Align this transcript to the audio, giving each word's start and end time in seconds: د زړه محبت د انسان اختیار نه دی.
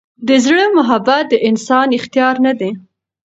د 0.27 0.29
زړه 0.45 0.63
محبت 0.77 1.23
د 1.29 1.33
انسان 1.49 1.87
اختیار 1.97 2.35
نه 2.45 2.53
دی. 2.59 2.71